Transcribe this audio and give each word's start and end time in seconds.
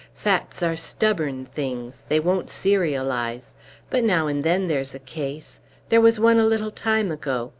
Facts 0.15 0.63
are 0.63 0.75
stubborn 0.75 1.45
things; 1.45 2.01
they 2.09 2.19
won't 2.19 2.47
serialize. 2.49 3.53
But 3.91 4.03
now 4.03 4.25
and 4.25 4.43
then 4.43 4.65
there's 4.65 4.95
a 4.95 4.99
case. 4.99 5.59
There 5.89 6.01
was 6.01 6.19
one 6.19 6.39
a 6.39 6.45
little 6.47 6.71
time 6.71 7.11
ago. 7.11 7.49